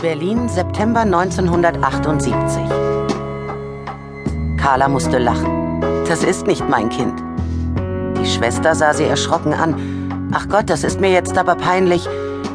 Berlin, 0.00 0.48
September 0.48 1.00
1978. 1.00 2.62
Carla 4.56 4.88
musste 4.88 5.18
lachen. 5.18 5.80
Das 6.06 6.22
ist 6.22 6.46
nicht 6.46 6.68
mein 6.68 6.88
Kind. 6.88 7.20
Die 8.16 8.26
Schwester 8.26 8.76
sah 8.76 8.94
sie 8.94 9.04
erschrocken 9.04 9.52
an. 9.52 10.30
Ach 10.32 10.48
Gott, 10.48 10.70
das 10.70 10.84
ist 10.84 11.00
mir 11.00 11.10
jetzt 11.10 11.36
aber 11.36 11.56
peinlich. 11.56 12.08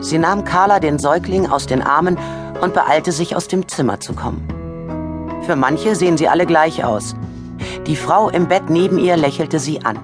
Sie 0.00 0.16
nahm 0.16 0.44
Carla 0.44 0.80
den 0.80 0.98
Säugling 0.98 1.46
aus 1.46 1.66
den 1.66 1.82
Armen 1.82 2.16
und 2.62 2.72
beeilte 2.72 3.12
sich 3.12 3.36
aus 3.36 3.48
dem 3.48 3.68
Zimmer 3.68 4.00
zu 4.00 4.14
kommen. 4.14 5.42
Für 5.42 5.56
manche 5.56 5.94
sehen 5.94 6.16
sie 6.16 6.28
alle 6.28 6.46
gleich 6.46 6.84
aus. 6.84 7.14
Die 7.86 7.96
Frau 7.96 8.30
im 8.30 8.48
Bett 8.48 8.70
neben 8.70 8.98
ihr 8.98 9.16
lächelte 9.18 9.58
sie 9.58 9.84
an. 9.84 9.98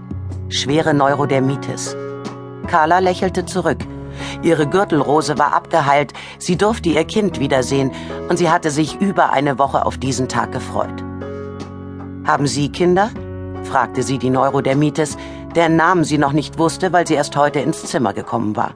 Schwere 0.50 0.92
Neurodermitis. 0.92 1.96
Carla 2.66 2.98
lächelte 2.98 3.46
zurück. 3.46 3.78
Ihre 4.42 4.66
Gürtelrose 4.66 5.38
war 5.38 5.54
abgeheilt, 5.54 6.12
sie 6.38 6.56
durfte 6.56 6.90
ihr 6.90 7.04
Kind 7.04 7.40
wiedersehen 7.40 7.90
und 8.28 8.38
sie 8.38 8.50
hatte 8.50 8.70
sich 8.70 9.00
über 9.00 9.32
eine 9.32 9.58
Woche 9.58 9.84
auf 9.84 9.98
diesen 9.98 10.28
Tag 10.28 10.52
gefreut. 10.52 11.02
Haben 12.24 12.46
Sie 12.46 12.70
Kinder? 12.70 13.10
fragte 13.64 14.02
sie 14.02 14.18
die 14.18 14.30
Neurodermitis, 14.30 15.16
deren 15.54 15.76
Namen 15.76 16.04
sie 16.04 16.18
noch 16.18 16.32
nicht 16.32 16.58
wusste, 16.58 16.92
weil 16.92 17.06
sie 17.06 17.14
erst 17.14 17.36
heute 17.36 17.60
ins 17.60 17.84
Zimmer 17.84 18.12
gekommen 18.12 18.56
war. 18.56 18.74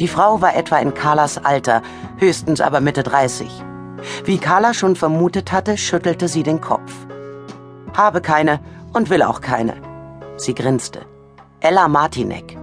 Die 0.00 0.08
Frau 0.08 0.40
war 0.40 0.56
etwa 0.56 0.78
in 0.78 0.94
Carlas 0.94 1.38
Alter, 1.38 1.82
höchstens 2.18 2.60
aber 2.60 2.80
Mitte 2.80 3.02
30. 3.02 3.48
Wie 4.24 4.38
Carla 4.38 4.74
schon 4.74 4.96
vermutet 4.96 5.52
hatte, 5.52 5.76
schüttelte 5.76 6.28
sie 6.28 6.42
den 6.42 6.60
Kopf. 6.60 6.92
Habe 7.96 8.20
keine 8.20 8.60
und 8.92 9.10
will 9.10 9.22
auch 9.22 9.40
keine. 9.40 9.74
Sie 10.36 10.54
grinste. 10.54 11.00
Ella 11.60 11.88
Martinek. 11.88 12.61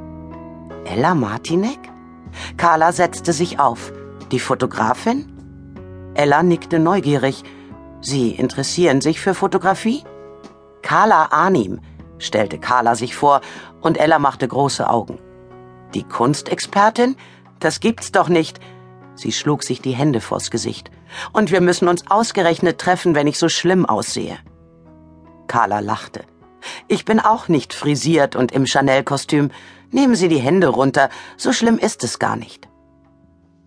Ella 0.86 1.16
Martinek? 1.16 1.80
Carla 2.58 2.92
setzte 2.92 3.34
sich 3.34 3.60
auf. 3.60 3.92
Die 4.32 4.40
Fotografin? 4.40 5.32
Ella 6.14 6.44
nickte 6.44 6.80
neugierig. 6.80 7.44
Sie 8.02 8.32
interessieren 8.32 9.02
sich 9.02 9.20
für 9.20 9.34
Fotografie? 9.34 10.04
Carla 10.82 11.28
Arnim, 11.32 11.82
stellte 12.18 12.60
Carla 12.60 12.96
sich 12.96 13.16
vor, 13.16 13.42
und 13.82 13.98
Ella 13.98 14.20
machte 14.20 14.48
große 14.48 14.90
Augen. 14.90 15.20
Die 15.94 16.04
Kunstexpertin? 16.04 17.16
Das 17.60 17.80
gibt's 17.80 18.12
doch 18.12 18.30
nicht. 18.30 18.60
Sie 19.16 19.32
schlug 19.32 19.64
sich 19.64 19.82
die 19.82 19.92
Hände 19.92 20.22
vors 20.22 20.50
Gesicht. 20.50 20.92
Und 21.34 21.52
wir 21.52 21.62
müssen 21.62 21.88
uns 21.88 22.10
ausgerechnet 22.10 22.80
treffen, 22.80 23.16
wenn 23.16 23.28
ich 23.28 23.38
so 23.38 23.50
schlimm 23.50 23.86
aussehe. 23.86 24.38
Carla 25.48 25.80
lachte. 25.80 26.24
Ich 26.88 27.06
bin 27.06 27.20
auch 27.20 27.48
nicht 27.48 27.74
frisiert 27.74 28.36
und 28.36 28.52
im 28.52 28.66
Chanel-Kostüm. 28.66 29.52
Nehmen 29.92 30.16
Sie 30.16 30.28
die 30.28 30.40
Hände 30.40 30.68
runter, 30.68 31.10
so 31.38 31.54
schlimm 31.54 31.78
ist 31.78 32.04
es 32.04 32.20
gar 32.20 32.36
nicht. 32.36 32.68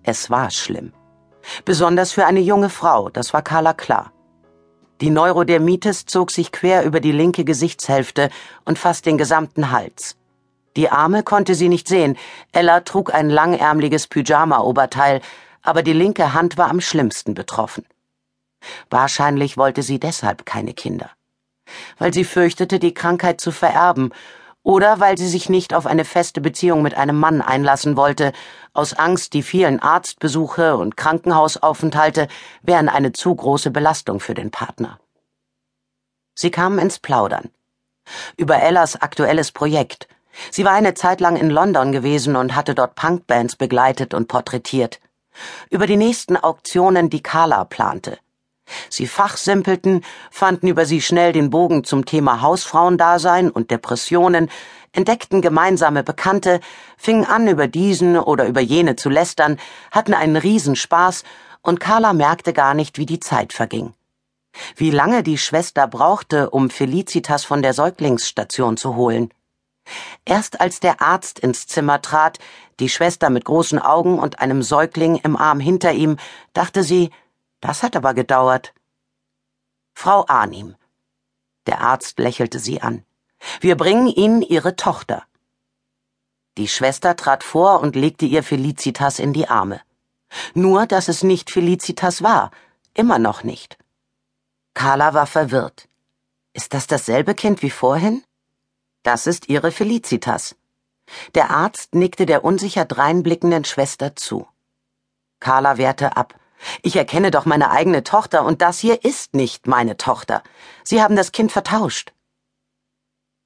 Es 0.02 0.30
war 0.30 0.50
schlimm. 0.50 0.92
Besonders 1.64 2.12
für 2.12 2.26
eine 2.26 2.40
junge 2.40 2.70
Frau, 2.70 3.08
das 3.08 3.32
war 3.32 3.42
Carla 3.42 3.72
klar. 3.72 4.12
Die 5.00 5.10
Neurodermitis 5.10 6.06
zog 6.06 6.30
sich 6.30 6.52
quer 6.52 6.84
über 6.84 7.00
die 7.00 7.12
linke 7.12 7.44
Gesichtshälfte 7.44 8.30
und 8.64 8.78
fast 8.78 9.04
den 9.06 9.18
gesamten 9.18 9.72
Hals. 9.72 10.16
Die 10.76 10.90
Arme 10.90 11.22
konnte 11.22 11.54
sie 11.54 11.68
nicht 11.68 11.88
sehen, 11.88 12.16
Ella 12.52 12.80
trug 12.80 13.12
ein 13.12 13.28
langärmliches 13.28 14.06
Pyjama-Oberteil, 14.06 15.20
aber 15.62 15.82
die 15.82 15.92
linke 15.92 16.32
Hand 16.32 16.56
war 16.56 16.70
am 16.70 16.80
schlimmsten 16.80 17.34
betroffen. 17.34 17.84
Wahrscheinlich 18.90 19.56
wollte 19.56 19.82
sie 19.82 19.98
deshalb 19.98 20.46
keine 20.46 20.72
Kinder. 20.72 21.10
Weil 21.98 22.12
sie 22.12 22.24
fürchtete, 22.24 22.78
die 22.78 22.94
Krankheit 22.94 23.40
zu 23.40 23.50
vererben 23.50 24.12
oder 24.62 25.00
weil 25.00 25.18
sie 25.18 25.28
sich 25.28 25.48
nicht 25.48 25.74
auf 25.74 25.86
eine 25.86 26.04
feste 26.04 26.40
Beziehung 26.40 26.82
mit 26.82 26.94
einem 26.94 27.18
Mann 27.18 27.42
einlassen 27.42 27.96
wollte, 27.96 28.32
aus 28.72 28.94
Angst, 28.94 29.34
die 29.34 29.42
vielen 29.42 29.80
Arztbesuche 29.80 30.76
und 30.76 30.96
Krankenhausaufenthalte 30.96 32.28
wären 32.62 32.88
eine 32.88 33.12
zu 33.12 33.34
große 33.34 33.70
Belastung 33.70 34.20
für 34.20 34.34
den 34.34 34.50
Partner. 34.50 35.00
Sie 36.34 36.50
kamen 36.50 36.78
ins 36.78 36.98
Plaudern. 36.98 37.50
Über 38.36 38.62
Ellas 38.62 39.00
aktuelles 39.00 39.52
Projekt. 39.52 40.08
Sie 40.50 40.64
war 40.64 40.72
eine 40.72 40.94
Zeit 40.94 41.20
lang 41.20 41.36
in 41.36 41.50
London 41.50 41.92
gewesen 41.92 42.36
und 42.36 42.54
hatte 42.54 42.74
dort 42.74 42.94
Punkbands 42.94 43.56
begleitet 43.56 44.14
und 44.14 44.28
porträtiert. 44.28 45.00
Über 45.70 45.86
die 45.86 45.96
nächsten 45.96 46.36
Auktionen, 46.36 47.10
die 47.10 47.22
Carla 47.22 47.64
plante. 47.64 48.18
Sie 48.88 49.06
fachsimpelten, 49.06 50.04
fanden 50.30 50.68
über 50.68 50.86
sie 50.86 51.00
schnell 51.00 51.32
den 51.32 51.50
Bogen 51.50 51.84
zum 51.84 52.04
Thema 52.04 52.40
Hausfrauendasein 52.40 53.50
und 53.50 53.70
Depressionen, 53.70 54.50
entdeckten 54.92 55.40
gemeinsame 55.40 56.02
Bekannte, 56.02 56.60
fingen 56.96 57.24
an, 57.24 57.48
über 57.48 57.66
diesen 57.66 58.16
oder 58.16 58.46
über 58.46 58.60
jene 58.60 58.96
zu 58.96 59.08
lästern, 59.08 59.58
hatten 59.90 60.14
einen 60.14 60.36
Riesenspaß, 60.36 61.24
und 61.62 61.80
Carla 61.80 62.12
merkte 62.12 62.52
gar 62.52 62.74
nicht, 62.74 62.98
wie 62.98 63.06
die 63.06 63.20
Zeit 63.20 63.52
verging. 63.52 63.94
Wie 64.76 64.90
lange 64.90 65.22
die 65.22 65.38
Schwester 65.38 65.86
brauchte, 65.86 66.50
um 66.50 66.70
Felicitas 66.70 67.44
von 67.44 67.62
der 67.62 67.72
Säuglingsstation 67.72 68.76
zu 68.76 68.96
holen. 68.96 69.32
Erst 70.24 70.60
als 70.60 70.80
der 70.80 71.00
Arzt 71.00 71.38
ins 71.38 71.66
Zimmer 71.66 72.02
trat, 72.02 72.38
die 72.80 72.88
Schwester 72.88 73.30
mit 73.30 73.44
großen 73.44 73.78
Augen 73.78 74.18
und 74.18 74.40
einem 74.40 74.62
Säugling 74.62 75.16
im 75.16 75.36
Arm 75.36 75.60
hinter 75.60 75.92
ihm, 75.92 76.16
dachte 76.52 76.82
sie, 76.82 77.10
das 77.62 77.82
hat 77.82 77.96
aber 77.96 78.12
gedauert. 78.12 78.74
Frau 79.94 80.26
Arnim. 80.28 80.74
Der 81.66 81.80
Arzt 81.80 82.18
lächelte 82.18 82.58
sie 82.58 82.82
an. 82.82 83.04
Wir 83.60 83.76
bringen 83.76 84.08
Ihnen 84.08 84.42
Ihre 84.42 84.76
Tochter. 84.76 85.22
Die 86.58 86.68
Schwester 86.68 87.16
trat 87.16 87.44
vor 87.44 87.80
und 87.80 87.96
legte 87.96 88.26
ihr 88.26 88.42
Felicitas 88.42 89.18
in 89.18 89.32
die 89.32 89.48
Arme. 89.48 89.80
Nur, 90.54 90.86
dass 90.86 91.08
es 91.08 91.22
nicht 91.22 91.50
Felicitas 91.50 92.22
war, 92.22 92.50
immer 92.94 93.18
noch 93.18 93.42
nicht. 93.44 93.78
Carla 94.74 95.14
war 95.14 95.26
verwirrt. 95.26 95.88
Ist 96.52 96.74
das 96.74 96.86
dasselbe 96.86 97.34
Kind 97.34 97.62
wie 97.62 97.70
vorhin? 97.70 98.24
Das 99.02 99.26
ist 99.26 99.48
ihre 99.48 99.70
Felicitas. 99.70 100.56
Der 101.34 101.50
Arzt 101.50 101.94
nickte 101.94 102.26
der 102.26 102.44
unsicher 102.44 102.84
dreinblickenden 102.84 103.64
Schwester 103.64 104.16
zu. 104.16 104.46
Carla 105.40 105.78
wehrte 105.78 106.16
ab. 106.16 106.34
Ich 106.82 106.96
erkenne 106.96 107.30
doch 107.30 107.44
meine 107.44 107.70
eigene 107.70 108.04
Tochter, 108.04 108.44
und 108.44 108.62
das 108.62 108.78
hier 108.78 109.04
ist 109.04 109.34
nicht 109.34 109.66
meine 109.66 109.96
Tochter. 109.96 110.42
Sie 110.84 111.02
haben 111.02 111.16
das 111.16 111.32
Kind 111.32 111.52
vertauscht. 111.52 112.12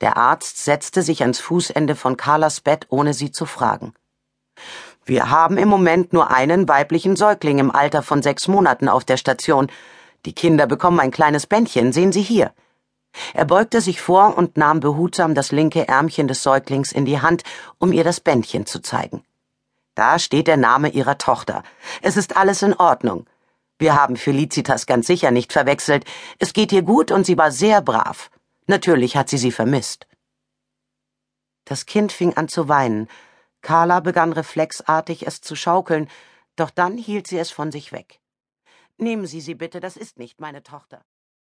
Der 0.00 0.16
Arzt 0.16 0.62
setzte 0.62 1.02
sich 1.02 1.22
ans 1.22 1.40
Fußende 1.40 1.96
von 1.96 2.16
Carlas 2.16 2.60
Bett, 2.60 2.86
ohne 2.90 3.14
sie 3.14 3.30
zu 3.30 3.46
fragen. 3.46 3.94
Wir 5.04 5.30
haben 5.30 5.56
im 5.56 5.68
Moment 5.68 6.12
nur 6.12 6.30
einen 6.30 6.68
weiblichen 6.68 7.16
Säugling 7.16 7.58
im 7.58 7.70
Alter 7.70 8.02
von 8.02 8.22
sechs 8.22 8.48
Monaten 8.48 8.88
auf 8.88 9.04
der 9.04 9.16
Station. 9.16 9.68
Die 10.24 10.34
Kinder 10.34 10.66
bekommen 10.66 11.00
ein 11.00 11.12
kleines 11.12 11.46
Bändchen, 11.46 11.92
sehen 11.92 12.12
Sie 12.12 12.22
hier. 12.22 12.52
Er 13.32 13.44
beugte 13.44 13.80
sich 13.80 14.00
vor 14.00 14.36
und 14.36 14.56
nahm 14.56 14.80
behutsam 14.80 15.34
das 15.34 15.52
linke 15.52 15.88
Ärmchen 15.88 16.28
des 16.28 16.42
Säuglings 16.42 16.92
in 16.92 17.04
die 17.04 17.20
Hand, 17.20 17.44
um 17.78 17.92
ihr 17.92 18.04
das 18.04 18.20
Bändchen 18.20 18.66
zu 18.66 18.80
zeigen. 18.80 19.24
Da 19.96 20.18
steht 20.18 20.46
der 20.46 20.58
Name 20.58 20.90
ihrer 20.90 21.16
Tochter. 21.16 21.62
Es 22.02 22.16
ist 22.18 22.36
alles 22.36 22.60
in 22.62 22.74
Ordnung. 22.74 23.26
Wir 23.78 23.94
haben 23.94 24.16
Felicitas 24.16 24.84
ganz 24.86 25.06
sicher 25.06 25.30
nicht 25.30 25.54
verwechselt. 25.54 26.04
Es 26.38 26.52
geht 26.52 26.70
ihr 26.70 26.82
gut 26.82 27.10
und 27.10 27.24
sie 27.24 27.38
war 27.38 27.50
sehr 27.50 27.80
brav. 27.80 28.30
Natürlich 28.66 29.16
hat 29.16 29.30
sie 29.30 29.38
sie 29.38 29.52
vermisst. 29.52 30.06
Das 31.64 31.86
Kind 31.86 32.12
fing 32.12 32.36
an 32.36 32.48
zu 32.48 32.68
weinen. 32.68 33.08
Carla 33.62 34.00
begann 34.00 34.32
reflexartig 34.34 35.26
es 35.26 35.40
zu 35.40 35.56
schaukeln, 35.56 36.08
doch 36.56 36.70
dann 36.70 36.98
hielt 36.98 37.26
sie 37.26 37.38
es 37.38 37.50
von 37.50 37.72
sich 37.72 37.90
weg. 37.90 38.20
Nehmen 38.98 39.26
Sie 39.26 39.40
sie 39.40 39.54
bitte, 39.54 39.80
das 39.80 39.96
ist 39.96 40.18
nicht 40.18 40.40
meine 40.40 40.62
Tochter. 40.62 41.02